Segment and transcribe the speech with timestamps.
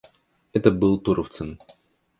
[0.51, 1.59] Это был Туровцын.